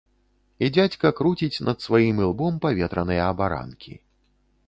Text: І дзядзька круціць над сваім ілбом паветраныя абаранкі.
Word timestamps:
І 0.67 0.69
дзядзька 0.77 1.11
круціць 1.19 1.63
над 1.67 1.85
сваім 1.85 2.23
ілбом 2.27 2.57
паветраныя 2.65 3.27
абаранкі. 3.35 3.93